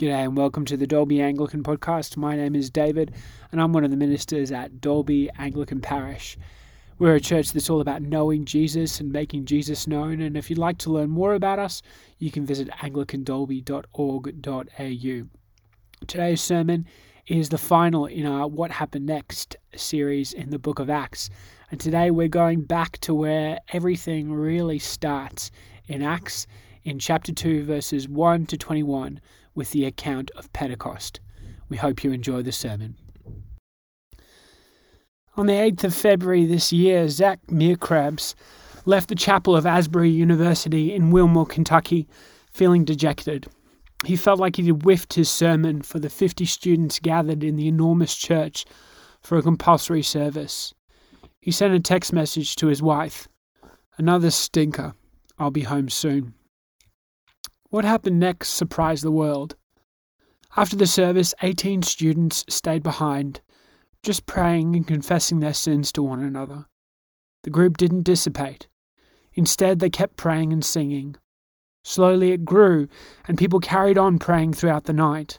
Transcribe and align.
G'day 0.00 0.24
and 0.24 0.34
welcome 0.34 0.64
to 0.64 0.78
the 0.78 0.86
Dalby 0.86 1.20
Anglican 1.20 1.62
Podcast. 1.62 2.16
My 2.16 2.34
name 2.34 2.56
is 2.56 2.70
David 2.70 3.12
and 3.52 3.60
I'm 3.60 3.74
one 3.74 3.84
of 3.84 3.90
the 3.90 3.98
ministers 3.98 4.50
at 4.50 4.80
Dalby 4.80 5.28
Anglican 5.36 5.82
Parish. 5.82 6.38
We're 6.98 7.16
a 7.16 7.20
church 7.20 7.52
that's 7.52 7.68
all 7.68 7.82
about 7.82 8.00
knowing 8.00 8.46
Jesus 8.46 8.98
and 8.98 9.12
making 9.12 9.44
Jesus 9.44 9.86
known. 9.86 10.22
And 10.22 10.38
if 10.38 10.48
you'd 10.48 10.58
like 10.58 10.78
to 10.78 10.90
learn 10.90 11.10
more 11.10 11.34
about 11.34 11.58
us, 11.58 11.82
you 12.18 12.30
can 12.30 12.46
visit 12.46 12.70
anglicandalby.org.au. 12.70 15.28
Today's 16.06 16.40
sermon 16.40 16.86
is 17.26 17.50
the 17.50 17.58
final 17.58 18.06
in 18.06 18.24
our 18.24 18.48
What 18.48 18.70
Happened 18.70 19.04
Next 19.04 19.54
series 19.76 20.32
in 20.32 20.48
the 20.48 20.58
book 20.58 20.78
of 20.78 20.88
Acts. 20.88 21.28
And 21.70 21.78
today 21.78 22.10
we're 22.10 22.28
going 22.28 22.62
back 22.62 22.96
to 23.00 23.12
where 23.12 23.58
everything 23.74 24.32
really 24.32 24.78
starts 24.78 25.50
in 25.88 26.00
Acts 26.00 26.46
in 26.90 26.98
chapter 26.98 27.32
2, 27.32 27.62
verses 27.62 28.08
1 28.08 28.46
to 28.46 28.58
21 28.58 29.20
with 29.54 29.70
the 29.70 29.84
account 29.84 30.28
of 30.32 30.52
Pentecost. 30.52 31.20
We 31.68 31.76
hope 31.76 32.02
you 32.02 32.10
enjoy 32.10 32.42
the 32.42 32.50
sermon. 32.50 32.96
On 35.36 35.46
the 35.46 35.52
8th 35.52 35.84
of 35.84 35.94
February 35.94 36.44
this 36.46 36.72
year, 36.72 37.08
Zach 37.08 37.38
Meerkreebs 37.46 38.34
left 38.86 39.08
the 39.08 39.14
chapel 39.14 39.54
of 39.54 39.66
Asbury 39.66 40.10
University 40.10 40.92
in 40.92 41.12
Wilmore, 41.12 41.46
Kentucky, 41.46 42.08
feeling 42.50 42.84
dejected. 42.84 43.46
He 44.04 44.16
felt 44.16 44.40
like 44.40 44.56
he 44.56 44.66
had 44.66 44.82
whiffed 44.82 45.14
his 45.14 45.30
sermon 45.30 45.82
for 45.82 46.00
the 46.00 46.10
50 46.10 46.44
students 46.44 46.98
gathered 46.98 47.44
in 47.44 47.54
the 47.54 47.68
enormous 47.68 48.16
church 48.16 48.64
for 49.22 49.38
a 49.38 49.42
compulsory 49.42 50.02
service. 50.02 50.74
He 51.40 51.52
sent 51.52 51.72
a 51.72 51.78
text 51.78 52.12
message 52.12 52.56
to 52.56 52.66
his 52.66 52.82
wife 52.82 53.28
Another 53.96 54.30
stinker. 54.30 54.94
I'll 55.38 55.50
be 55.50 55.62
home 55.62 55.88
soon. 55.88 56.34
What 57.70 57.84
happened 57.84 58.18
next 58.18 58.48
surprised 58.48 59.04
the 59.04 59.12
world. 59.12 59.54
After 60.56 60.74
the 60.74 60.88
service, 60.88 61.36
18 61.40 61.82
students 61.82 62.44
stayed 62.48 62.82
behind, 62.82 63.42
just 64.02 64.26
praying 64.26 64.74
and 64.74 64.84
confessing 64.84 65.38
their 65.38 65.54
sins 65.54 65.92
to 65.92 66.02
one 66.02 66.20
another. 66.20 66.66
The 67.44 67.50
group 67.50 67.76
didn't 67.76 68.02
dissipate. 68.02 68.66
Instead, 69.34 69.78
they 69.78 69.88
kept 69.88 70.16
praying 70.16 70.52
and 70.52 70.64
singing. 70.64 71.14
Slowly 71.84 72.32
it 72.32 72.44
grew, 72.44 72.88
and 73.28 73.38
people 73.38 73.60
carried 73.60 73.96
on 73.96 74.18
praying 74.18 74.54
throughout 74.54 74.84
the 74.84 74.92
night. 74.92 75.38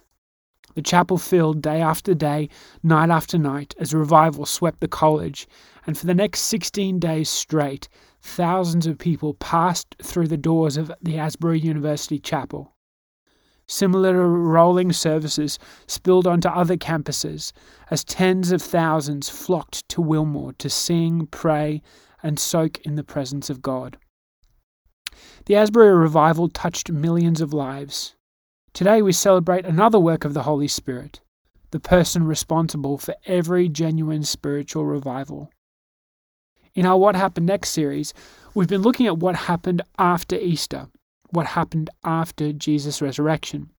The 0.74 0.82
chapel 0.82 1.18
filled 1.18 1.62
day 1.62 1.82
after 1.82 2.14
day, 2.14 2.48
night 2.82 3.10
after 3.10 3.38
night, 3.38 3.76
as 3.78 3.94
revival 3.94 4.46
swept 4.46 4.80
the 4.80 4.88
college, 4.88 5.50
and 5.86 5.98
for 5.98 6.06
the 6.06 6.16
next 6.16 6.44
16 6.44 6.98
days 6.98 7.30
straight, 7.30 7.90
thousands 8.22 8.88
of 8.88 8.98
people 8.98 9.34
passed 9.36 9.96
through 10.02 10.28
the 10.28 10.38
doors 10.38 10.78
of 10.78 10.92
the 11.02 11.18
Asbury 11.18 11.60
University 11.60 12.20
Chapel. 12.20 12.76
Similar 13.68 14.28
rolling 14.28 14.92
services 14.92 15.58
spilled 15.88 16.28
onto 16.28 16.50
other 16.50 16.78
campuses 16.78 17.52
as 17.90 18.04
tens 18.04 18.52
of 18.52 18.62
thousands 18.62 19.30
flocked 19.30 19.88
to 19.90 20.02
Wilmore 20.02 20.54
to 20.54 20.70
sing, 20.70 21.28
pray, 21.28 21.82
and 22.22 22.38
soak 22.38 22.80
in 22.82 22.96
the 22.96 23.04
presence 23.04 23.50
of 23.50 23.62
God. 23.62 23.98
The 25.46 25.56
Asbury 25.56 25.96
revival 25.96 26.50
touched 26.50 26.92
millions 26.92 27.42
of 27.42 27.54
lives. 27.54 28.16
Today 28.74 29.02
we 29.02 29.12
celebrate 29.12 29.66
another 29.66 30.00
work 30.00 30.26
of 30.26 30.34
the 30.34 30.44
Holy 30.44 30.68
Spirit, 30.68 31.22
the 31.72 31.80
person 31.80 32.26
responsible 32.26 32.98
for 32.98 33.16
every 33.26 33.68
genuine 33.70 34.24
spiritual 34.24 34.86
revival. 34.86 35.50
In 36.74 36.86
our 36.86 36.98
What 36.98 37.18
Happened 37.18 37.48
Next 37.48 37.72
series, 37.72 38.14
we've 38.56 38.70
been 38.70 38.82
looking 38.82 39.06
at 39.06 39.18
what 39.18 39.36
happened 39.36 39.82
after 40.00 40.38
Easter, 40.38 40.88
what 41.32 41.48
happened 41.48 41.90
after 42.06 42.54
Jesus' 42.54 43.02
resurrection. 43.02 43.72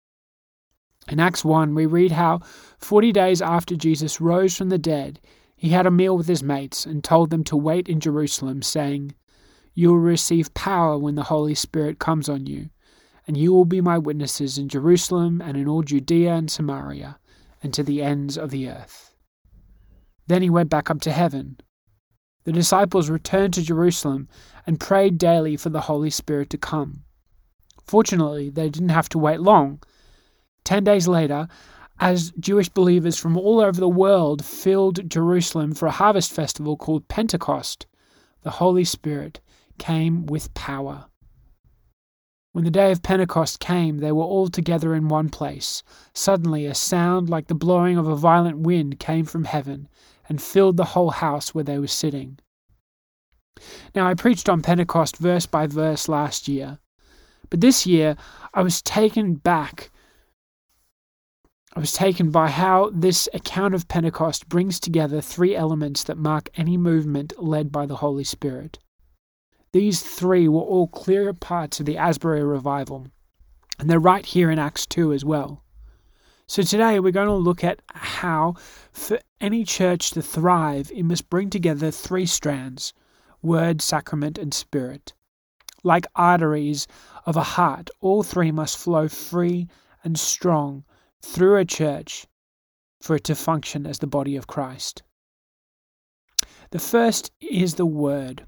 In 1.09 1.19
Acts 1.19 1.43
1, 1.43 1.75
we 1.75 1.87
read 1.87 2.13
how 2.13 2.41
40 2.81 3.11
days 3.11 3.41
after 3.41 3.77
Jesus 3.77 4.21
rose 4.21 4.55
from 4.55 4.69
the 4.69 4.77
dead, 4.77 5.21
he 5.57 5.71
had 5.71 5.87
a 5.87 5.91
meal 5.91 6.19
with 6.19 6.29
his 6.29 6.43
mates 6.43 6.85
and 6.85 7.03
told 7.03 7.31
them 7.31 7.45
to 7.45 7.57
wait 7.57 7.89
in 7.89 7.99
Jerusalem, 7.99 8.61
saying, 8.61 9.15
You 9.73 9.89
will 9.89 9.99
receive 9.99 10.53
power 10.53 10.99
when 10.99 11.15
the 11.15 11.23
Holy 11.23 11.55
Spirit 11.55 11.99
comes 11.99 12.29
on 12.29 12.45
you, 12.45 12.69
and 13.27 13.39
you 13.39 13.55
will 13.55 13.65
be 13.65 13.81
my 13.81 13.97
witnesses 13.97 14.59
in 14.59 14.69
Jerusalem 14.69 15.41
and 15.41 15.57
in 15.57 15.67
all 15.67 15.83
Judea 15.83 16.35
and 16.35 16.51
Samaria, 16.51 17.19
and 17.63 17.73
to 17.73 17.83
the 17.83 18.03
ends 18.03 18.37
of 18.37 18.51
the 18.51 18.69
earth. 18.69 19.15
Then 20.27 20.43
he 20.43 20.51
went 20.51 20.69
back 20.69 20.91
up 20.91 21.01
to 21.01 21.11
heaven 21.11 21.57
the 22.45 22.53
disciples 22.53 23.11
returned 23.11 23.55
to 23.55 23.63
Jerusalem 23.63 24.29
and 24.67 24.81
prayed 24.81 25.19
daily 25.19 25.57
for 25.57 25.71
the 25.71 25.83
Holy 25.83 26.11
Spirit 26.11 26.51
to 26.51 26.59
come. 26.59 27.05
Fortunately, 27.85 28.51
they 28.51 28.69
didn't 28.69 28.91
have 28.91 29.09
to 29.11 29.19
wait 29.19 29.41
long. 29.41 29.83
Ten 30.65 30.85
days 30.85 31.09
later, 31.09 31.49
as 32.01 32.33
Jewish 32.39 32.69
believers 32.69 33.17
from 33.17 33.37
all 33.37 33.61
over 33.61 33.81
the 33.81 33.89
world 33.89 34.45
filled 34.45 35.09
Jerusalem 35.09 35.73
for 35.75 35.87
a 35.87 35.93
harvest 35.93 36.33
festival 36.33 36.77
called 36.77 37.09
Pentecost, 37.09 37.87
the 38.43 38.51
Holy 38.51 38.85
Spirit 38.85 39.41
came 39.79 40.27
with 40.27 40.53
power. 40.55 41.07
When 42.53 42.65
the 42.65 42.71
day 42.71 42.93
of 42.93 43.03
Pentecost 43.03 43.61
came, 43.61 43.99
they 43.99 44.13
were 44.13 44.25
all 44.25 44.49
together 44.49 44.95
in 44.95 45.09
one 45.09 45.31
place. 45.31 45.83
Suddenly, 46.13 46.67
a 46.67 46.75
sound 46.75 47.31
like 47.31 47.47
the 47.47 47.55
blowing 47.55 47.97
of 47.97 48.07
a 48.07 48.17
violent 48.17 48.59
wind 48.59 48.99
came 48.99 49.25
from 49.25 49.45
heaven 49.45 49.89
and 50.29 50.41
filled 50.41 50.77
the 50.77 50.85
whole 50.85 51.11
house 51.11 51.55
where 51.55 51.65
they 51.65 51.79
were 51.79 51.87
sitting. 51.87 52.39
Now, 53.95 54.07
I 54.07 54.15
preached 54.15 54.49
on 54.49 54.63
Pentecost 54.63 55.17
verse 55.17 55.47
by 55.47 55.67
verse 55.67 56.09
last 56.09 56.49
year, 56.49 56.79
but 57.51 57.61
this 57.61 57.87
year 57.87 58.17
I 58.55 58.63
was 58.63 58.83
taken 58.83 59.35
back. 59.35 59.91
I 61.75 61.81
was 61.81 61.93
taken 61.93 62.31
by 62.31 62.49
how 62.49 62.91
this 62.93 63.29
account 63.33 63.75
of 63.75 63.89
Pentecost 63.89 64.49
brings 64.49 64.79
together 64.81 65.21
three 65.21 65.55
elements 65.55 66.05
that 66.05 66.19
mark 66.19 66.51
any 66.57 66.77
movement 66.77 67.33
led 67.39 67.71
by 67.73 67.87
the 67.87 67.97
Holy 67.97 68.25
Spirit. 68.25 68.79
These 69.73 70.03
three 70.03 70.49
were 70.49 70.61
all 70.61 70.89
clear 70.89 71.33
parts 71.33 71.81
of 71.81 71.87
the 71.87 71.97
Asbury 71.97 72.45
revival, 72.45 73.07
and 73.79 73.89
they're 73.89 73.99
right 73.99 74.27
here 74.27 74.51
in 74.51 74.59
Acts 74.59 74.87
2 74.87 75.15
as 75.15 75.25
well. 75.25 75.62
So 76.53 76.63
today 76.63 77.01
we're 77.01 77.13
going 77.13 77.29
to 77.29 77.33
look 77.33 77.65
at 77.65 77.81
how, 77.95 78.57
for 78.93 79.19
any 79.41 79.65
church 79.65 80.11
to 80.11 80.21
thrive, 80.21 80.93
it 80.95 81.05
must 81.05 81.31
bring 81.31 81.49
together 81.49 81.91
three 81.91 82.27
strands 82.27 82.93
word, 83.41 83.81
sacrament, 83.81 84.37
and 84.37 84.53
spirit. 84.53 85.15
Like 85.83 86.07
arteries 86.15 86.87
of 87.25 87.39
a 87.39 87.43
heart, 87.43 87.89
all 88.03 88.23
three 88.23 88.53
must 88.53 88.77
flow 88.77 89.09
free 89.09 89.67
and 90.05 90.21
strong 90.21 90.85
through 91.23 91.57
a 91.57 91.65
church 91.65 92.27
for 93.01 93.17
it 93.17 93.25
to 93.25 93.35
function 93.35 93.87
as 93.87 94.01
the 94.01 94.07
body 94.07 94.37
of 94.37 94.47
Christ. 94.47 95.03
The 96.69 96.79
first 96.79 97.33
is 97.41 97.77
the 97.77 97.87
Word 97.87 98.47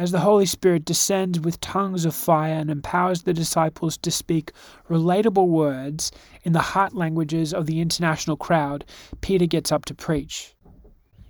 as 0.00 0.12
the 0.12 0.20
Holy 0.20 0.46
Spirit 0.46 0.86
descends 0.86 1.38
with 1.38 1.60
tongues 1.60 2.06
of 2.06 2.14
fire 2.14 2.54
and 2.54 2.70
empowers 2.70 3.24
the 3.24 3.34
disciples 3.34 3.98
to 3.98 4.10
speak 4.10 4.50
relatable 4.88 5.46
words 5.46 6.10
in 6.42 6.54
the 6.54 6.58
heart 6.72 6.94
languages 6.94 7.52
of 7.52 7.66
the 7.66 7.82
international 7.82 8.38
crowd, 8.38 8.82
Peter 9.20 9.44
gets 9.44 9.70
up 9.70 9.84
to 9.84 9.94
preach. 9.94 10.54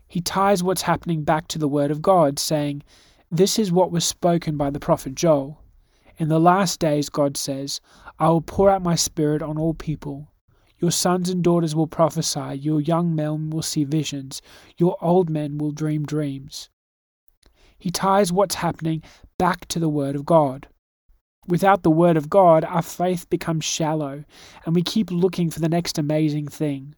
He 0.06 0.20
ties 0.20 0.62
what's 0.62 0.82
happening 0.82 1.25
back 1.25 1.48
to 1.48 1.58
the 1.58 1.66
Word 1.66 1.91
of 1.91 2.00
God, 2.00 2.38
saying, 2.38 2.84
This 3.28 3.58
is 3.58 3.72
what 3.72 3.91
was 3.91 4.04
spoken 4.04 4.56
by 4.56 4.70
the 4.70 4.78
prophet 4.78 5.16
Joel. 5.16 5.60
In 6.19 6.28
the 6.28 6.38
last 6.38 6.78
days, 6.78 7.08
God 7.08 7.37
says, 7.37 7.81
I 8.20 8.28
will 8.28 8.41
pour 8.41 8.70
out 8.70 8.84
my 8.84 8.94
Spirit 8.94 9.42
on 9.42 9.58
all 9.58 9.75
people. 9.75 10.31
Your 10.78 10.93
sons 10.93 11.28
and 11.28 11.43
daughters 11.43 11.75
will 11.75 11.88
prophesy, 11.88 12.56
your 12.61 12.81
young 12.81 13.17
men 13.17 13.50
will 13.50 13.62
see 13.62 13.82
visions, 13.82 14.40
your 14.76 14.96
old 15.00 15.28
men 15.28 15.58
will 15.58 15.72
dream 15.72 16.06
dreams. 16.06 16.70
He 17.81 17.91
ties 17.91 18.31
what's 18.32 18.56
happening 18.56 19.03
back 19.38 19.67
to 19.69 19.81
the 19.81 19.88
Word 19.88 20.15
of 20.15 20.25
God. 20.25 20.69
Without 21.49 21.82
the 21.82 21.91
Word 21.91 22.17
of 22.17 22.31
God, 22.31 22.65
our 22.65 22.82
faith 22.82 23.29
becomes 23.29 23.65
shallow, 23.65 24.25
and 24.65 24.75
we 24.75 24.82
keep 24.82 25.11
looking 25.11 25.50
for 25.50 25.59
the 25.59 25.69
next 25.69 25.99
amazing 25.99 26.47
thing. 26.47 26.94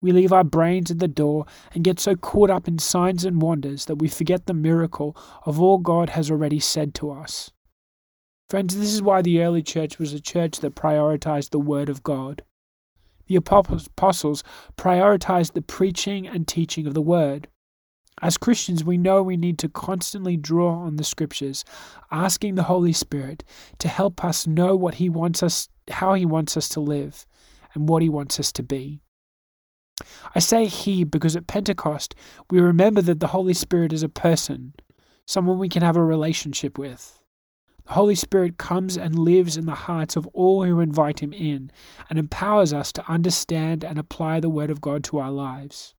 We 0.00 0.12
leave 0.12 0.32
our 0.32 0.44
brains 0.44 0.90
at 0.90 0.98
the 0.98 1.08
door 1.08 1.46
and 1.74 1.84
get 1.84 2.00
so 2.00 2.16
caught 2.16 2.50
up 2.50 2.66
in 2.66 2.78
signs 2.78 3.24
and 3.24 3.40
wonders 3.40 3.84
that 3.84 3.96
we 3.96 4.08
forget 4.08 4.46
the 4.46 4.54
miracle 4.54 5.16
of 5.46 5.60
all 5.60 5.78
God 5.78 6.10
has 6.10 6.30
already 6.30 6.58
said 6.58 6.94
to 6.96 7.10
us. 7.10 7.52
Friends, 8.48 8.76
this 8.76 8.92
is 8.92 9.02
why 9.02 9.22
the 9.22 9.40
early 9.42 9.62
church 9.62 9.98
was 9.98 10.12
a 10.12 10.20
church 10.20 10.60
that 10.60 10.74
prioritized 10.74 11.50
the 11.50 11.58
Word 11.58 11.88
of 11.88 12.02
God. 12.02 12.42
The 13.26 13.36
apostles 13.36 14.44
prioritized 14.76 15.52
the 15.52 15.62
preaching 15.62 16.26
and 16.26 16.46
teaching 16.46 16.86
of 16.86 16.92
the 16.92 17.00
Word. 17.00 17.48
As 18.24 18.38
Christians, 18.38 18.82
we 18.82 18.96
know 18.96 19.22
we 19.22 19.36
need 19.36 19.58
to 19.58 19.68
constantly 19.68 20.38
draw 20.38 20.78
on 20.78 20.96
the 20.96 21.04
scriptures, 21.04 21.62
asking 22.10 22.54
the 22.54 22.62
Holy 22.62 22.94
Spirit 22.94 23.44
to 23.80 23.86
help 23.86 24.24
us 24.24 24.46
know 24.46 24.74
what 24.74 24.94
he 24.94 25.10
wants 25.10 25.42
us 25.42 25.68
how 25.90 26.14
he 26.14 26.24
wants 26.24 26.56
us 26.56 26.70
to 26.70 26.80
live 26.80 27.26
and 27.74 27.86
what 27.86 28.00
he 28.00 28.08
wants 28.08 28.40
us 28.40 28.50
to 28.52 28.62
be. 28.62 29.02
I 30.34 30.38
say 30.38 30.64
he 30.64 31.04
because 31.04 31.36
at 31.36 31.48
Pentecost 31.48 32.14
we 32.50 32.60
remember 32.60 33.02
that 33.02 33.20
the 33.20 33.26
Holy 33.26 33.52
Spirit 33.52 33.92
is 33.92 34.02
a 34.02 34.08
person, 34.08 34.72
someone 35.26 35.58
we 35.58 35.68
can 35.68 35.82
have 35.82 35.96
a 35.96 36.02
relationship 36.02 36.78
with. 36.78 37.22
The 37.84 37.92
Holy 37.92 38.14
Spirit 38.14 38.56
comes 38.56 38.96
and 38.96 39.18
lives 39.18 39.58
in 39.58 39.66
the 39.66 39.74
hearts 39.74 40.16
of 40.16 40.26
all 40.28 40.64
who 40.64 40.80
invite 40.80 41.20
Him 41.20 41.34
in 41.34 41.70
and 42.08 42.18
empowers 42.18 42.72
us 42.72 42.90
to 42.92 43.06
understand 43.06 43.84
and 43.84 43.98
apply 43.98 44.40
the 44.40 44.48
Word 44.48 44.70
of 44.70 44.80
God 44.80 45.04
to 45.04 45.18
our 45.18 45.30
lives. 45.30 45.94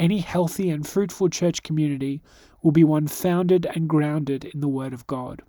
Any 0.00 0.20
healthy 0.20 0.70
and 0.70 0.86
fruitful 0.86 1.28
church 1.28 1.62
community 1.62 2.22
will 2.62 2.72
be 2.72 2.84
one 2.84 3.06
founded 3.06 3.66
and 3.66 3.86
grounded 3.86 4.46
in 4.46 4.60
the 4.60 4.68
Word 4.68 4.94
of 4.94 5.06
God. 5.06 5.42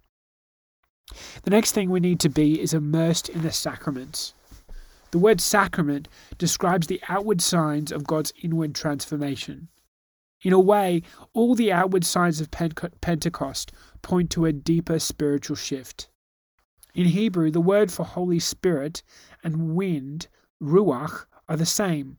The 1.44 1.52
next 1.52 1.72
thing 1.72 1.90
we 1.90 2.02
need 2.02 2.20
to 2.20 2.28
be 2.28 2.60
is 2.60 2.74
immersed 2.74 3.30
in 3.30 3.44
the 3.44 3.54
sacraments. 3.54 4.34
The 5.12 5.20
word 5.20 5.40
sacrament 5.40 6.10
describes 6.38 6.88
the 6.88 7.02
outward 7.08 7.42
signs 7.42 7.94
of 7.94 8.06
God's 8.06 8.34
inward 8.44 8.76
transformation. 8.76 9.70
In 10.42 10.52
a 10.52 10.60
way, 10.60 11.04
all 11.32 11.56
the 11.56 11.72
outward 11.72 12.04
signs 12.04 12.42
of 12.42 12.52
Pentecost 12.52 13.72
point 14.02 14.30
to 14.32 14.46
a 14.46 14.52
deeper 14.52 15.00
spiritual 15.00 15.56
shift. 15.56 16.10
In 16.94 17.06
Hebrew, 17.06 17.52
the 17.52 17.62
word 17.62 17.90
for 17.90 18.04
Holy 18.04 18.40
Spirit 18.40 19.02
and 19.46 19.76
wind, 19.76 20.28
ruach, 20.62 21.26
are 21.48 21.56
the 21.56 21.66
same. 21.66 22.18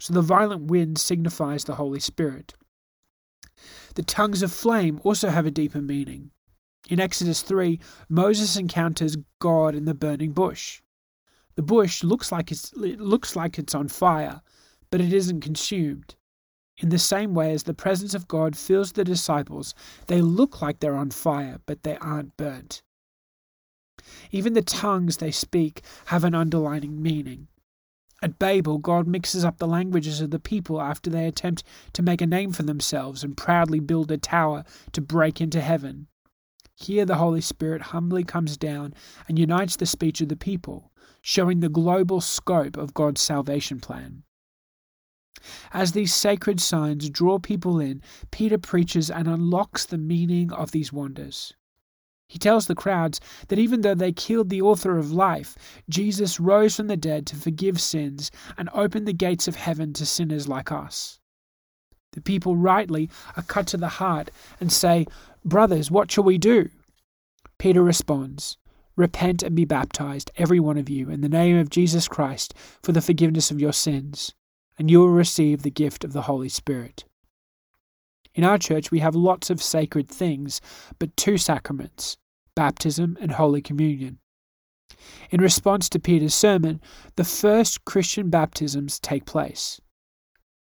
So 0.00 0.12
the 0.12 0.22
violent 0.22 0.70
wind 0.70 0.98
signifies 0.98 1.64
the 1.64 1.76
Holy 1.76 2.00
Spirit. 2.00 2.54
The 3.94 4.02
tongues 4.02 4.42
of 4.42 4.52
flame 4.52 5.00
also 5.04 5.30
have 5.30 5.46
a 5.46 5.50
deeper 5.50 5.80
meaning. 5.80 6.30
In 6.88 7.00
Exodus 7.00 7.42
3, 7.42 7.80
Moses 8.08 8.56
encounters 8.56 9.16
God 9.38 9.74
in 9.74 9.86
the 9.86 9.94
burning 9.94 10.32
bush. 10.32 10.82
The 11.54 11.62
bush 11.62 12.04
looks 12.04 12.30
like 12.30 12.52
it's, 12.52 12.72
it 12.74 13.00
looks 13.00 13.34
like 13.34 13.58
it's 13.58 13.74
on 13.74 13.88
fire, 13.88 14.42
but 14.90 15.00
it 15.00 15.12
isn't 15.12 15.40
consumed. 15.40 16.14
In 16.78 16.90
the 16.90 16.98
same 16.98 17.32
way 17.32 17.52
as 17.52 17.62
the 17.62 17.72
presence 17.72 18.14
of 18.14 18.28
God 18.28 18.54
fills 18.54 18.92
the 18.92 19.04
disciples, 19.04 19.74
they 20.08 20.20
look 20.20 20.60
like 20.60 20.80
they're 20.80 20.94
on 20.94 21.10
fire, 21.10 21.58
but 21.64 21.82
they 21.82 21.96
aren't 21.96 22.36
burnt. 22.36 22.82
Even 24.30 24.52
the 24.52 24.62
tongues 24.62 25.16
they 25.16 25.30
speak 25.30 25.82
have 26.06 26.22
an 26.22 26.34
underlining 26.34 27.02
meaning. 27.02 27.48
At 28.22 28.38
Babel, 28.38 28.78
God 28.78 29.06
mixes 29.06 29.44
up 29.44 29.58
the 29.58 29.66
languages 29.66 30.20
of 30.20 30.30
the 30.30 30.38
people 30.38 30.80
after 30.80 31.10
they 31.10 31.26
attempt 31.26 31.62
to 31.92 32.02
make 32.02 32.22
a 32.22 32.26
name 32.26 32.52
for 32.52 32.62
themselves 32.62 33.22
and 33.22 33.36
proudly 33.36 33.78
build 33.78 34.10
a 34.10 34.16
tower 34.16 34.64
to 34.92 35.00
break 35.00 35.40
into 35.40 35.60
heaven. 35.60 36.06
Here, 36.74 37.04
the 37.04 37.16
Holy 37.16 37.40
Spirit 37.40 37.82
humbly 37.82 38.24
comes 38.24 38.56
down 38.56 38.94
and 39.28 39.38
unites 39.38 39.76
the 39.76 39.86
speech 39.86 40.20
of 40.20 40.28
the 40.28 40.36
people, 40.36 40.92
showing 41.20 41.60
the 41.60 41.68
global 41.68 42.20
scope 42.20 42.76
of 42.76 42.94
God's 42.94 43.20
salvation 43.20 43.80
plan. 43.80 44.22
As 45.72 45.92
these 45.92 46.14
sacred 46.14 46.60
signs 46.60 47.10
draw 47.10 47.38
people 47.38 47.78
in, 47.78 48.02
Peter 48.30 48.58
preaches 48.58 49.10
and 49.10 49.28
unlocks 49.28 49.84
the 49.84 49.98
meaning 49.98 50.52
of 50.52 50.70
these 50.70 50.92
wonders. 50.92 51.54
He 52.28 52.38
tells 52.38 52.66
the 52.66 52.74
crowds 52.74 53.20
that 53.48 53.58
even 53.58 53.80
though 53.82 53.94
they 53.94 54.12
killed 54.12 54.50
the 54.50 54.62
author 54.62 54.98
of 54.98 55.12
life, 55.12 55.56
Jesus 55.88 56.40
rose 56.40 56.76
from 56.76 56.88
the 56.88 56.96
dead 56.96 57.26
to 57.26 57.36
forgive 57.36 57.80
sins 57.80 58.30
and 58.58 58.68
open 58.72 59.04
the 59.04 59.12
gates 59.12 59.46
of 59.46 59.56
heaven 59.56 59.92
to 59.94 60.06
sinners 60.06 60.48
like 60.48 60.72
us. 60.72 61.20
The 62.12 62.20
people 62.20 62.56
rightly 62.56 63.10
are 63.36 63.42
cut 63.42 63.66
to 63.68 63.76
the 63.76 63.88
heart 63.88 64.30
and 64.58 64.72
say, 64.72 65.06
Brothers, 65.44 65.90
what 65.90 66.10
shall 66.10 66.24
we 66.24 66.38
do? 66.38 66.70
Peter 67.58 67.82
responds, 67.82 68.56
Repent 68.96 69.42
and 69.42 69.54
be 69.54 69.64
baptized, 69.64 70.30
every 70.36 70.58
one 70.58 70.78
of 70.78 70.88
you, 70.88 71.10
in 71.10 71.20
the 71.20 71.28
name 71.28 71.56
of 71.58 71.70
Jesus 71.70 72.08
Christ, 72.08 72.54
for 72.82 72.92
the 72.92 73.02
forgiveness 73.02 73.50
of 73.50 73.60
your 73.60 73.72
sins 73.72 74.34
and 74.78 74.90
you 74.90 75.00
will 75.00 75.08
receive 75.08 75.62
the 75.62 75.70
gift 75.70 76.04
of 76.04 76.12
the 76.12 76.22
Holy 76.22 76.48
Spirit. 76.48 77.04
In 78.36 78.44
our 78.44 78.58
church, 78.58 78.90
we 78.90 78.98
have 78.98 79.14
lots 79.14 79.48
of 79.48 79.62
sacred 79.62 80.08
things, 80.08 80.60
but 80.98 81.16
two 81.16 81.38
sacraments 81.38 82.18
baptism 82.54 83.16
and 83.20 83.32
Holy 83.32 83.62
Communion. 83.62 84.18
In 85.30 85.40
response 85.40 85.88
to 85.88 85.98
Peter's 85.98 86.34
sermon, 86.34 86.80
the 87.16 87.24
first 87.24 87.84
Christian 87.84 88.30
baptisms 88.30 89.00
take 89.00 89.24
place. 89.24 89.80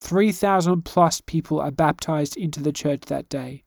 3,000 0.00 0.84
plus 0.84 1.20
people 1.20 1.60
are 1.60 1.70
baptized 1.70 2.36
into 2.36 2.62
the 2.62 2.72
church 2.72 3.02
that 3.06 3.28
day. 3.28 3.64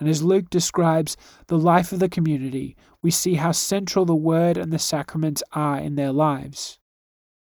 And 0.00 0.08
as 0.08 0.22
Luke 0.22 0.50
describes 0.50 1.16
the 1.46 1.58
life 1.58 1.92
of 1.92 2.00
the 2.00 2.08
community, 2.08 2.76
we 3.02 3.10
see 3.12 3.34
how 3.34 3.52
central 3.52 4.04
the 4.04 4.14
word 4.14 4.56
and 4.56 4.72
the 4.72 4.78
sacraments 4.78 5.42
are 5.52 5.78
in 5.78 5.94
their 5.94 6.12
lives. 6.12 6.80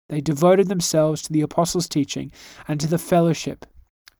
They 0.08 0.20
devoted 0.20 0.68
themselves 0.68 1.22
to 1.22 1.32
the 1.32 1.42
apostles' 1.42 1.88
teaching 1.88 2.32
and 2.66 2.80
to 2.80 2.86
the 2.86 2.98
fellowship, 2.98 3.66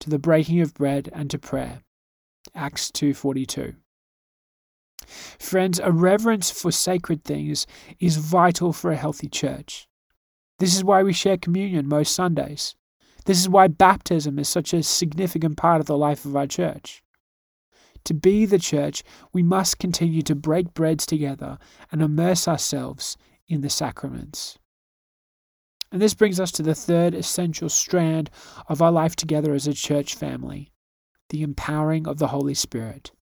to 0.00 0.10
the 0.10 0.18
breaking 0.18 0.60
of 0.60 0.74
bread 0.74 1.08
and 1.12 1.30
to 1.30 1.38
prayer. 1.38 1.82
Acts 2.54 2.90
2:42. 2.90 3.76
Friends, 5.38 5.78
a 5.78 5.92
reverence 5.92 6.50
for 6.50 6.70
sacred 6.70 7.24
things 7.24 7.66
is 7.98 8.16
vital 8.16 8.72
for 8.72 8.90
a 8.90 8.96
healthy 8.96 9.28
church. 9.28 9.88
This 10.58 10.76
is 10.76 10.84
why 10.84 11.02
we 11.02 11.12
share 11.12 11.38
communion 11.38 11.88
most 11.88 12.14
Sundays. 12.14 12.74
This 13.24 13.38
is 13.38 13.48
why 13.48 13.68
baptism 13.68 14.38
is 14.38 14.48
such 14.48 14.72
a 14.72 14.82
significant 14.82 15.56
part 15.56 15.80
of 15.80 15.86
the 15.86 15.96
life 15.96 16.24
of 16.24 16.36
our 16.36 16.46
church. 16.46 17.02
To 18.04 18.14
be 18.14 18.46
the 18.46 18.58
church, 18.58 19.02
we 19.32 19.42
must 19.42 19.78
continue 19.78 20.22
to 20.22 20.34
break 20.34 20.72
breads 20.72 21.04
together 21.04 21.58
and 21.90 22.02
immerse 22.02 22.48
ourselves 22.48 23.16
in 23.46 23.60
the 23.60 23.70
sacraments. 23.70 24.58
And 25.92 26.00
this 26.00 26.14
brings 26.14 26.38
us 26.38 26.52
to 26.52 26.62
the 26.62 26.74
third 26.74 27.14
essential 27.14 27.68
strand 27.68 28.30
of 28.68 28.80
our 28.80 28.92
life 28.92 29.16
together 29.16 29.54
as 29.54 29.66
a 29.66 29.74
church 29.74 30.14
family 30.14 30.70
the 31.30 31.42
empowering 31.42 32.08
of 32.08 32.18
the 32.18 32.26
Holy 32.26 32.54
Spirit. 32.54 33.12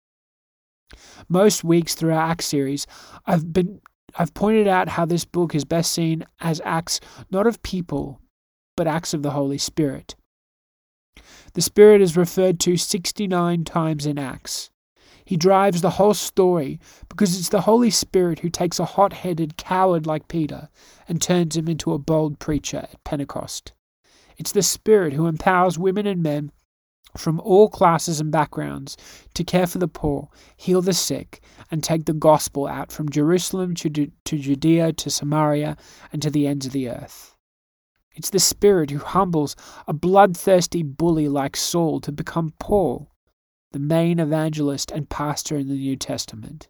Most 1.28 1.62
weeks 1.62 1.94
through 1.94 2.14
our 2.14 2.30
Acts 2.30 2.46
series, 2.46 2.86
I've 3.26 3.52
been 3.52 3.80
I've 4.18 4.32
pointed 4.32 4.66
out 4.66 4.88
how 4.88 5.04
this 5.04 5.26
book 5.26 5.54
is 5.54 5.66
best 5.66 5.92
seen 5.92 6.24
as 6.40 6.62
acts 6.64 6.98
not 7.30 7.46
of 7.46 7.62
people, 7.62 8.20
but 8.76 8.86
acts 8.86 9.12
of 9.12 9.22
the 9.22 9.32
Holy 9.32 9.58
Spirit. 9.58 10.16
The 11.52 11.60
Spirit 11.60 12.00
is 12.00 12.16
referred 12.16 12.58
to 12.60 12.76
69 12.76 13.64
times 13.64 14.06
in 14.06 14.18
Acts. 14.18 14.70
He 15.28 15.36
drives 15.36 15.82
the 15.82 15.90
whole 15.90 16.14
story 16.14 16.80
because 17.10 17.38
it's 17.38 17.50
the 17.50 17.60
Holy 17.60 17.90
Spirit 17.90 18.38
who 18.38 18.48
takes 18.48 18.78
a 18.78 18.86
hot 18.86 19.12
headed 19.12 19.58
coward 19.58 20.06
like 20.06 20.26
Peter 20.26 20.70
and 21.06 21.20
turns 21.20 21.54
him 21.54 21.68
into 21.68 21.92
a 21.92 21.98
bold 21.98 22.38
preacher 22.38 22.78
at 22.90 23.04
Pentecost. 23.04 23.74
It's 24.38 24.52
the 24.52 24.62
Spirit 24.62 25.12
who 25.12 25.26
empowers 25.26 25.78
women 25.78 26.06
and 26.06 26.22
men 26.22 26.50
from 27.14 27.40
all 27.40 27.68
classes 27.68 28.20
and 28.20 28.32
backgrounds 28.32 28.96
to 29.34 29.44
care 29.44 29.66
for 29.66 29.76
the 29.76 29.86
poor, 29.86 30.30
heal 30.56 30.80
the 30.80 30.94
sick, 30.94 31.42
and 31.70 31.84
take 31.84 32.06
the 32.06 32.14
gospel 32.14 32.66
out 32.66 32.90
from 32.90 33.10
Jerusalem 33.10 33.74
to, 33.74 33.90
to 33.90 34.38
Judea 34.38 34.94
to 34.94 35.10
Samaria 35.10 35.76
and 36.10 36.22
to 36.22 36.30
the 36.30 36.46
ends 36.46 36.64
of 36.64 36.72
the 36.72 36.88
earth. 36.88 37.36
It's 38.14 38.30
the 38.30 38.38
Spirit 38.38 38.90
who 38.90 38.98
humbles 39.00 39.56
a 39.86 39.92
bloodthirsty 39.92 40.82
bully 40.82 41.28
like 41.28 41.54
Saul 41.54 42.00
to 42.00 42.12
become 42.12 42.54
Paul 42.58 43.10
the 43.72 43.78
main 43.78 44.18
evangelist 44.18 44.90
and 44.90 45.08
pastor 45.08 45.56
in 45.56 45.68
the 45.68 45.74
New 45.74 45.96
Testament. 45.96 46.68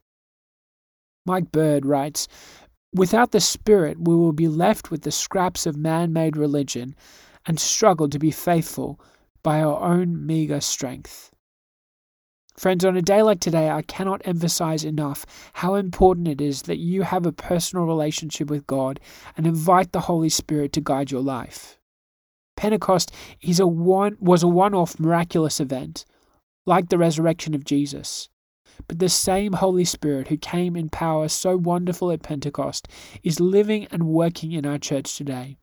Mike 1.25 1.52
Bird 1.52 1.87
writes 1.87 2.26
Without 2.95 3.33
the 3.33 3.40
Spirit, 3.40 3.99
we 4.00 4.14
will 4.17 4.33
be 4.33 4.49
left 4.49 4.90
with 4.90 5.02
the 5.02 5.12
scraps 5.12 5.67
of 5.67 5.76
man 5.76 6.12
made 6.12 6.37
religion 6.37 6.97
and 7.47 7.61
struggle 7.61 8.09
to 8.09 8.19
be 8.19 8.31
faithful 8.31 9.00
by 9.43 9.62
our 9.62 9.81
own 9.81 10.26
meagre 10.26 10.61
strength. 10.61 11.31
Friends, 12.57 12.85
on 12.85 12.97
a 12.97 13.02
day 13.02 13.23
like 13.23 13.38
today, 13.38 13.71
I 13.71 13.83
cannot 13.83 14.23
emphasize 14.25 14.85
enough 14.85 15.25
how 15.52 15.76
important 15.76 16.26
it 16.26 16.40
is 16.40 16.62
that 16.62 16.78
you 16.78 17.02
have 17.02 17.25
a 17.25 17.33
personal 17.33 17.85
relationship 17.87 18.50
with 18.50 18.67
God 18.67 18.99
and 19.37 19.47
invite 19.47 19.93
the 19.93 20.00
Holy 20.00 20.28
Spirit 20.28 20.73
to 20.73 20.81
guide 20.81 21.12
your 21.12 21.21
life. 21.21 21.78
Pentecost 22.57 23.12
is 23.40 23.61
a 23.61 23.67
one, 23.67 24.17
was 24.19 24.43
a 24.43 24.49
one 24.49 24.75
off 24.75 24.99
miraculous 24.99 25.61
event 25.61 26.05
like 26.69 26.91
the 26.91 26.99
resurrection 26.99 27.55
of 27.55 27.65
Jesus. 27.65 28.29
But 28.87 28.99
the 28.99 29.09
same 29.09 29.55
Holy 29.55 29.85
Spirit 29.85 30.29
who 30.29 30.37
came 30.37 30.77
in 30.77 30.91
power 30.91 31.27
so 31.29 31.57
wonderful 31.57 32.13
at 32.13 32.23
Pentecost 32.23 32.87
is 33.23 33.41
living 33.41 33.87
and 33.91 34.05
working 34.05 34.53
in 34.53 34.67
our 34.67 34.79
church 34.79 35.17
today. 35.17 35.57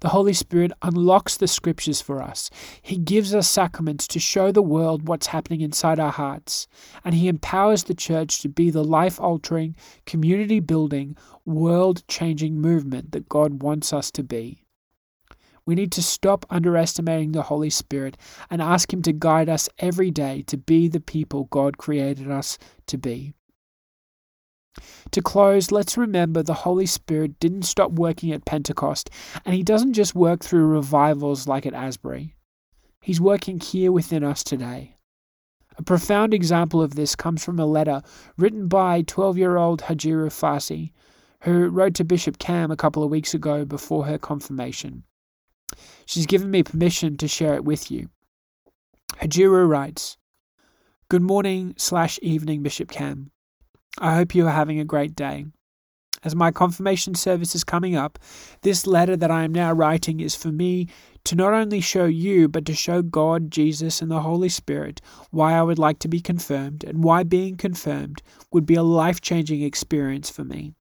The 0.00 0.10
Holy 0.10 0.32
Spirit 0.32 0.72
unlocks 0.82 1.36
the 1.36 1.48
scriptures 1.48 2.00
for 2.00 2.22
us. 2.22 2.48
He 2.80 2.96
gives 2.96 3.34
us 3.34 3.48
sacraments 3.48 4.06
to 4.08 4.20
show 4.20 4.52
the 4.52 4.62
world 4.62 5.08
what's 5.08 5.26
happening 5.26 5.60
inside 5.60 5.98
our 5.98 6.12
hearts. 6.12 6.68
And 7.04 7.14
He 7.14 7.28
empowers 7.28 7.84
the 7.84 7.94
church 7.94 8.40
to 8.42 8.48
be 8.48 8.70
the 8.70 8.84
life 8.84 9.20
altering, 9.20 9.74
community 10.06 10.60
building, 10.60 11.16
world 11.44 12.06
changing 12.06 12.60
movement 12.60 13.10
that 13.12 13.28
God 13.28 13.62
wants 13.62 13.92
us 13.92 14.10
to 14.12 14.22
be. 14.22 14.62
We 15.68 15.74
need 15.74 15.92
to 15.92 16.02
stop 16.02 16.46
underestimating 16.48 17.32
the 17.32 17.42
Holy 17.42 17.68
Spirit 17.68 18.16
and 18.48 18.62
ask 18.62 18.90
Him 18.90 19.02
to 19.02 19.12
guide 19.12 19.50
us 19.50 19.68
every 19.78 20.10
day 20.10 20.40
to 20.46 20.56
be 20.56 20.88
the 20.88 20.98
people 20.98 21.44
God 21.50 21.76
created 21.76 22.30
us 22.30 22.56
to 22.86 22.96
be. 22.96 23.34
To 25.10 25.20
close, 25.20 25.70
let's 25.70 25.98
remember 25.98 26.42
the 26.42 26.54
Holy 26.64 26.86
Spirit 26.86 27.38
didn't 27.38 27.64
stop 27.64 27.92
working 27.92 28.32
at 28.32 28.46
Pentecost, 28.46 29.10
and 29.44 29.54
He 29.54 29.62
doesn't 29.62 29.92
just 29.92 30.14
work 30.14 30.42
through 30.42 30.64
revivals 30.64 31.46
like 31.46 31.66
at 31.66 31.74
Asbury. 31.74 32.34
He's 33.02 33.20
working 33.20 33.60
here 33.60 33.92
within 33.92 34.24
us 34.24 34.42
today. 34.42 34.96
A 35.76 35.82
profound 35.82 36.32
example 36.32 36.80
of 36.80 36.94
this 36.94 37.14
comes 37.14 37.44
from 37.44 37.58
a 37.58 37.66
letter 37.66 38.00
written 38.38 38.68
by 38.68 39.02
12 39.02 39.36
year 39.36 39.58
old 39.58 39.82
Hajiru 39.82 40.28
Farsi, 40.28 40.92
who 41.42 41.68
wrote 41.68 41.92
to 41.96 42.04
Bishop 42.04 42.38
Cam 42.38 42.70
a 42.70 42.76
couple 42.76 43.02
of 43.02 43.10
weeks 43.10 43.34
ago 43.34 43.66
before 43.66 44.06
her 44.06 44.16
confirmation. 44.16 45.04
She's 46.06 46.26
given 46.26 46.50
me 46.50 46.62
permission 46.62 47.16
to 47.18 47.28
share 47.28 47.54
it 47.54 47.64
with 47.64 47.90
you. 47.90 48.08
Hajiru 49.20 49.68
writes, 49.68 50.16
Good 51.08 51.22
morning 51.22 51.74
slash 51.76 52.18
evening, 52.22 52.62
Bishop 52.62 52.90
Cam. 52.90 53.30
I 53.98 54.14
hope 54.14 54.34
you 54.34 54.46
are 54.46 54.50
having 54.50 54.78
a 54.78 54.84
great 54.84 55.16
day. 55.16 55.46
As 56.24 56.34
my 56.34 56.50
confirmation 56.50 57.14
service 57.14 57.54
is 57.54 57.62
coming 57.62 57.94
up, 57.94 58.18
this 58.62 58.86
letter 58.86 59.16
that 59.16 59.30
I 59.30 59.44
am 59.44 59.52
now 59.52 59.72
writing 59.72 60.20
is 60.20 60.34
for 60.34 60.50
me 60.50 60.88
to 61.24 61.36
not 61.36 61.52
only 61.52 61.80
show 61.80 62.06
you, 62.06 62.48
but 62.48 62.64
to 62.66 62.74
show 62.74 63.02
God, 63.02 63.50
Jesus, 63.50 64.02
and 64.02 64.10
the 64.10 64.20
Holy 64.20 64.48
Spirit 64.48 65.00
why 65.30 65.54
I 65.54 65.62
would 65.62 65.78
like 65.78 65.98
to 66.00 66.08
be 66.08 66.20
confirmed 66.20 66.82
and 66.84 67.04
why 67.04 67.22
being 67.22 67.56
confirmed 67.56 68.22
would 68.52 68.66
be 68.66 68.74
a 68.74 68.82
life 68.82 69.20
changing 69.20 69.62
experience 69.62 70.28
for 70.28 70.44
me. 70.44 70.74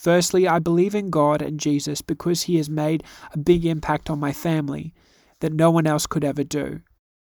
Firstly, 0.00 0.48
I 0.48 0.60
believe 0.60 0.94
in 0.94 1.10
God 1.10 1.42
and 1.42 1.60
Jesus 1.60 2.00
because 2.00 2.44
He 2.44 2.56
has 2.56 2.70
made 2.70 3.04
a 3.34 3.38
big 3.38 3.66
impact 3.66 4.08
on 4.08 4.18
my 4.18 4.32
family 4.32 4.94
that 5.40 5.52
no 5.52 5.70
one 5.70 5.86
else 5.86 6.06
could 6.06 6.24
ever 6.24 6.42
do. 6.42 6.80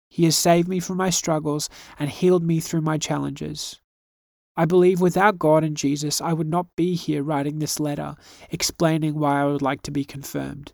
He 0.08 0.24
has 0.24 0.34
saved 0.34 0.66
me 0.66 0.80
from 0.80 0.96
my 0.96 1.10
struggles 1.10 1.68
and 1.98 2.08
healed 2.08 2.42
me 2.42 2.60
through 2.60 2.80
my 2.80 2.96
challenges. 2.96 3.82
I 4.56 4.64
believe 4.64 4.98
without 4.98 5.38
God 5.38 5.62
and 5.62 5.76
Jesus, 5.76 6.22
I 6.22 6.32
would 6.32 6.48
not 6.48 6.74
be 6.74 6.94
here 6.94 7.22
writing 7.22 7.58
this 7.58 7.78
letter, 7.78 8.14
explaining 8.50 9.18
why 9.18 9.42
I 9.42 9.44
would 9.44 9.60
like 9.60 9.82
to 9.82 9.90
be 9.90 10.06
confirmed. 10.06 10.72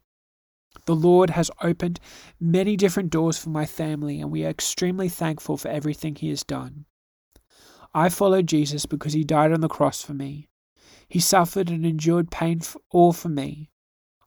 The 0.87 0.94
Lord 0.94 1.30
has 1.30 1.50
opened 1.61 1.99
many 2.38 2.76
different 2.76 3.11
doors 3.11 3.37
for 3.37 3.50
my 3.50 3.66
family, 3.66 4.20
and 4.20 4.30
we 4.30 4.44
are 4.44 4.50
extremely 4.50 5.09
thankful 5.09 5.56
for 5.56 5.66
everything 5.66 6.14
He 6.14 6.28
has 6.28 6.44
done. 6.44 6.85
I 7.92 8.11
follow 8.11 8.42
Jesus 8.42 8.87
because 8.87 9.12
He 9.12 9.25
died 9.25 9.50
on 9.50 9.61
the 9.61 9.66
cross 9.66 10.02
for 10.02 10.14
me. 10.14 10.50
He 11.11 11.19
suffered 11.19 11.71
and 11.71 11.85
endured 11.85 12.31
pain 12.31 12.61
for 12.61 12.81
all 12.88 13.12
for 13.12 13.29
me. 13.29 13.69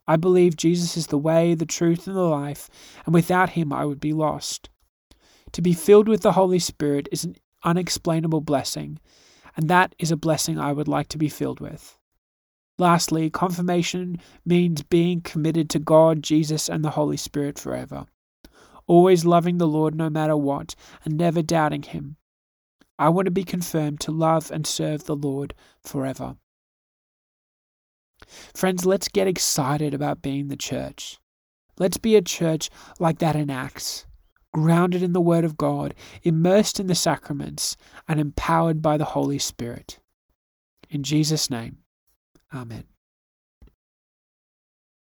I 0.06 0.16
believe 0.16 0.54
Jesus 0.54 0.98
is 0.98 1.06
the 1.06 1.16
way, 1.16 1.54
the 1.54 1.64
truth, 1.64 2.06
and 2.06 2.14
the 2.14 2.20
life, 2.20 2.68
and 3.06 3.14
without 3.14 3.50
Him 3.50 3.72
I 3.72 3.86
would 3.86 4.00
be 4.00 4.12
lost. 4.12 4.68
To 5.52 5.62
be 5.62 5.72
filled 5.72 6.08
with 6.08 6.20
the 6.20 6.32
Holy 6.32 6.58
Spirit 6.58 7.08
is 7.10 7.24
an 7.24 7.36
unexplainable 7.64 8.42
blessing, 8.42 8.98
and 9.56 9.70
that 9.70 9.94
is 9.98 10.10
a 10.10 10.16
blessing 10.16 10.58
I 10.58 10.72
would 10.72 10.86
like 10.86 11.08
to 11.08 11.18
be 11.18 11.30
filled 11.30 11.58
with. 11.58 11.96
Lastly, 12.78 13.30
confirmation 13.30 14.18
means 14.44 14.82
being 14.82 15.22
committed 15.22 15.70
to 15.70 15.78
God, 15.78 16.22
Jesus, 16.22 16.68
and 16.68 16.84
the 16.84 16.90
Holy 16.90 17.16
Spirit 17.16 17.58
forever, 17.58 18.04
always 18.86 19.24
loving 19.24 19.56
the 19.56 19.66
Lord 19.66 19.94
no 19.94 20.10
matter 20.10 20.36
what, 20.36 20.74
and 21.02 21.16
never 21.16 21.40
doubting 21.40 21.82
Him. 21.82 22.16
I 22.98 23.08
want 23.08 23.24
to 23.24 23.30
be 23.30 23.42
confirmed 23.42 24.00
to 24.00 24.12
love 24.12 24.50
and 24.50 24.66
serve 24.66 25.04
the 25.04 25.16
Lord 25.16 25.54
forever. 25.82 26.36
Friends, 28.54 28.86
let's 28.86 29.08
get 29.08 29.26
excited 29.26 29.94
about 29.94 30.22
being 30.22 30.48
the 30.48 30.56
church. 30.56 31.18
Let's 31.78 31.98
be 31.98 32.16
a 32.16 32.22
church 32.22 32.70
like 32.98 33.18
that 33.18 33.36
in 33.36 33.50
Acts, 33.50 34.06
grounded 34.52 35.02
in 35.02 35.12
the 35.12 35.20
Word 35.20 35.44
of 35.44 35.56
God, 35.56 35.94
immersed 36.22 36.78
in 36.78 36.86
the 36.86 36.94
sacraments, 36.94 37.76
and 38.06 38.20
empowered 38.20 38.80
by 38.80 38.96
the 38.96 39.04
Holy 39.04 39.38
Spirit. 39.38 39.98
In 40.88 41.02
Jesus' 41.02 41.50
name. 41.50 41.78
Amen. 42.54 42.84